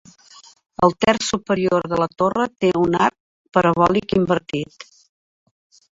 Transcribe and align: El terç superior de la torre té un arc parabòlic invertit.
El 0.87 0.95
terç 1.05 1.27
superior 1.33 1.85
de 1.93 2.01
la 2.03 2.09
torre 2.23 2.47
té 2.65 2.71
un 2.85 2.97
arc 3.09 3.15
parabòlic 3.59 4.17
invertit. 4.23 4.87